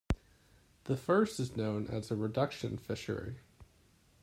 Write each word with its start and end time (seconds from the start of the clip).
The 0.85 0.97
first 0.97 1.39
is 1.39 1.55
known 1.55 1.85
as 1.87 2.09
a 2.09 2.15
reduction 2.15 2.79
fishery. 2.79 3.35